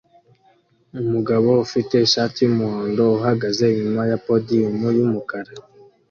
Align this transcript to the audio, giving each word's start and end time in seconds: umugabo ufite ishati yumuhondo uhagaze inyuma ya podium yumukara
umugabo 1.01 1.49
ufite 1.65 1.95
ishati 2.05 2.37
yumuhondo 2.41 3.03
uhagaze 3.17 3.63
inyuma 3.71 4.01
ya 4.11 4.17
podium 4.25 4.77
yumukara 4.97 5.51